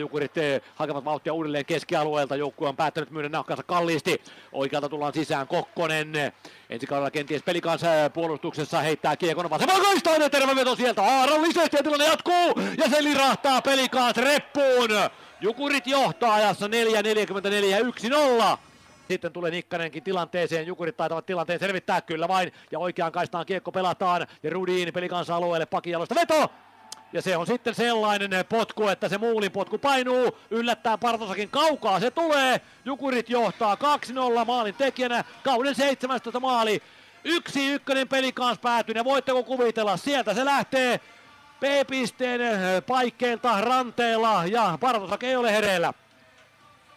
[0.00, 0.32] Jukurit
[0.74, 2.36] hakevat vauhtia uudelleen keskialueelta.
[2.36, 4.22] Joukkue on päättänyt myydä nahkansa kalliisti.
[4.52, 6.12] Oikealta tullaan sisään Kokkonen.
[6.70, 11.02] Ensi kaudella kenties pelikansa puolustuksessa heittää kiekon vasemman kaistaan ja terve veto sieltä.
[11.02, 14.90] Aarallisesti ja tilanne jatkuu ja se lirahtaa pelikaas reppuun.
[15.40, 18.58] Jukurit johtaa ajassa 4.44 1-0.
[19.08, 24.26] Sitten tulee Nikkanenkin tilanteeseen, Jukurit taitavat tilanteen selvittää kyllä vain, ja oikeaan kaistaan kiekko pelataan,
[24.42, 26.50] ja Rudin pelikansa alueelle pakijalosta veto,
[27.14, 32.10] ja se on sitten sellainen potku, että se muulin potku painuu, yllättää Partosakin kaukaa, se
[32.10, 36.82] tulee, Jukurit johtaa 2-0 maalin tekijänä, kauden 17 maali,
[37.24, 41.00] yksi ykkönen peli kanssa päätyy, ja voitteko kuvitella, sieltä se lähtee
[41.60, 42.40] P-pisteen
[42.86, 45.92] paikkeilta ranteella, ja Partosak ei ole hereillä.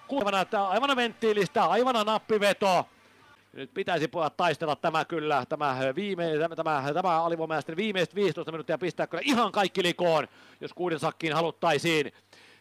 [0.07, 2.85] Kuuleva näyttää aivan venttiilistä, aivan nappiveto.
[3.57, 8.77] Nyt pitäisi pojat taistella tämä kyllä, tämä, viime, tämä, tämä, tämä alivoimaisten viimeiset 15 minuuttia
[8.77, 10.27] pistää kyllä ihan kaikki likoon,
[10.61, 12.11] jos kuuden sakkiin haluttaisiin.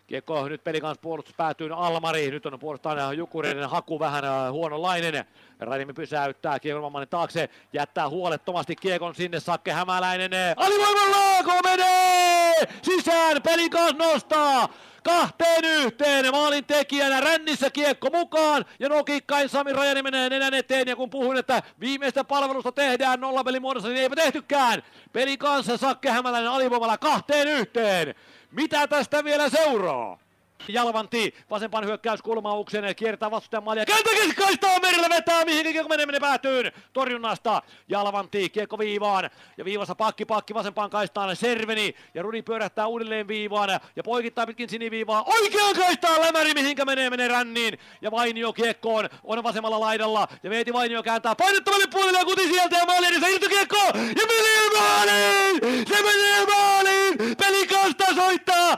[0.06, 5.24] Kiekko nyt kanssa puolustus päätyy Almari, nyt on puolustaan Jukureiden haku vähän äh, huononlainen.
[5.60, 10.30] Rainimi pysäyttää kiekon taakse, jättää huolettomasti kiekon sinne Sakke Hämäläinen.
[10.57, 12.54] Alivoimalla menee!
[12.82, 14.68] Sisään, kanssa nostaa!
[15.07, 16.32] Kahteen yhteen.
[16.32, 20.88] Maalin tekijänä rännissä kiekko mukaan ja nokikkain Sami Rajani menee nenän eteen.
[20.88, 24.82] Ja kun puhuin, että viimeistä palvelusta tehdään nollapelimuodossa, niin eipä tehtykään.
[25.13, 28.15] Peli kanssa Sakke Hämäläinen alivoimalla kahteen yhteen.
[28.51, 30.26] Mitä tästä vielä seuraa?
[30.68, 33.87] Jalvanti vasempaan hyökkäyskulmaukseen, kiertää vastustajan maalia.
[33.87, 36.73] Kääntää keskikaistaa merillä vetää, mihin kiekko menee, menee päätyyn.
[36.93, 39.30] Torjunnasta Jalvanti, kiekko viivaan.
[39.57, 41.95] Ja viivassa pakki, pakki vasempaan kaistaan Serveni.
[42.15, 45.24] Ja Rudi pyörähtää uudelleen viivaan ja poikittaa pitkin siniviivaa.
[45.26, 47.79] Oikean kaistaan lämäri, mihinkä menee, menee ränniin.
[48.02, 50.29] Ja Vainio kiekkoon on vasemmalla laidalla.
[50.43, 53.76] Ja Veeti Vainio kääntää painettavalle puolelle ja kuti sieltä ja maali edessä irto kiekko.
[53.95, 55.87] Ja menee maaliin!
[55.88, 57.37] Se menee maaliin!
[57.37, 58.76] Pelikasta soittaa!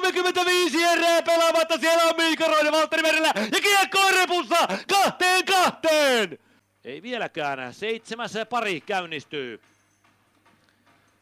[0.00, 5.44] 4.35 Viisi erää pelaamatta, siellä on Miika Roine Valtteri Merellä ja kiekko on repussa kahteen
[5.44, 6.38] kahteen!
[6.84, 9.60] Ei vieläkään, seitsemäs pari käynnistyy.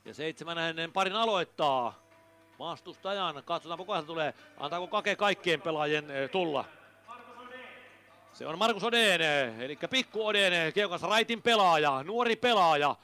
[0.04, 2.04] Ja seitsemännen parin aloittaa
[2.58, 3.42] vastustajan.
[3.44, 4.34] Katsotaan, kuka tulee.
[4.56, 6.64] Antaako Kake kaikkien pelaajien eh, tulla?
[8.32, 9.20] Se on Markus Oden,
[9.60, 12.96] eli pikku Oden, keukas raitin pelaaja, nuori pelaaja.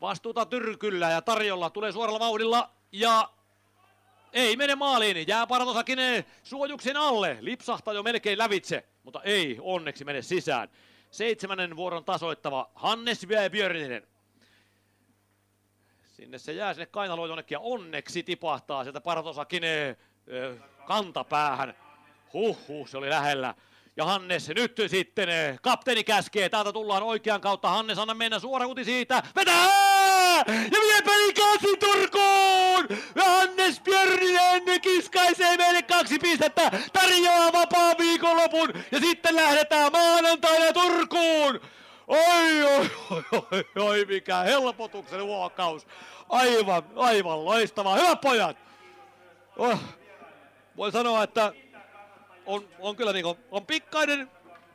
[0.00, 3.28] Vastuuta tyrkyllä ja tarjolla tulee suoralla vauhdilla ja
[4.32, 5.98] ei mene maaliin, jää Paratosakin
[6.44, 7.36] suojuksen alle.
[7.40, 10.68] Lipsahtaa jo melkein lävitse, mutta ei onneksi mene sisään.
[11.10, 14.02] Seitsemännen vuoron tasoittava Hannes Björninen.
[16.16, 19.62] Sinne se jää sinne kainaloon jonnekin ja onneksi tipahtaa sieltä Paratosakin
[20.86, 21.74] kantapäähän.
[22.32, 23.54] Huhhuh, se oli lähellä.
[23.96, 25.28] Ja Hannes nyt sitten
[25.62, 27.68] kapteeni käskee, täältä tullaan oikean kautta.
[27.68, 29.22] Hannes anna mennä suora kuti siitä.
[29.36, 29.99] Vetää!
[30.46, 32.98] Ja vie peli kasi Turkuun!
[33.14, 36.70] Ja Hannes Björninen kiskaisee meille kaksi pistettä.
[36.92, 38.72] Tarjoaa vapaan viikonlopun.
[38.92, 41.60] Ja sitten lähdetään maanantaina Turkuun.
[42.06, 45.86] Oi, oi, oi, oi, oi, mikä helpotuksen huokaus.
[46.28, 47.96] Aivan, aivan loistavaa.
[47.96, 48.56] Hyvät pojat!
[49.56, 49.78] Oh,
[50.76, 51.52] voin sanoa, että
[52.46, 54.30] on, on kyllä niin kuin, on pikkainen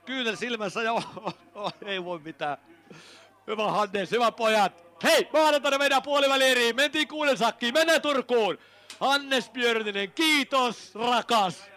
[0.06, 1.08] kyynel silmässä ja oh,
[1.56, 2.58] oh, ei voi mitään.
[3.48, 4.85] Hyvä Hannes, hyvä pojat.
[5.04, 6.76] Hei, maanantaina meidän puolivälieriin.
[6.76, 8.58] Mentiin kuuden sakkiin, mennään Turkuun.
[9.00, 11.75] Hannes Björninen, kiitos rakas.